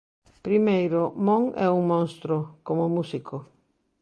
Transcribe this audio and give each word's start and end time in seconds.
Primeiro, 0.47 1.01
Mon 1.25 1.43
é 1.65 1.67
un 1.77 1.83
monstro, 1.91 2.35
como 2.67 2.93
músico. 2.95 3.35